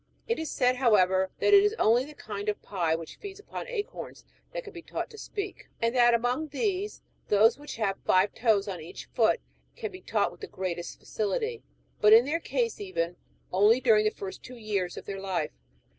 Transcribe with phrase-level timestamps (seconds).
[0.27, 3.67] It is said, however, that it is only the kind^^ of pie which feeds upon
[3.67, 7.99] acorns that can be taught to speak; and that among these, those which ^^ have
[8.03, 9.39] five toes on each foot
[9.75, 11.61] can be taught with the greatest facility;
[11.99, 13.15] but in their case even,
[13.53, 15.51] only during the first two years of their life.